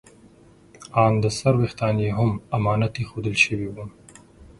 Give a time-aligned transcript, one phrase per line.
[1.03, 3.85] ان د سر ویښتان یې هم امانت ایښودل شوي وو.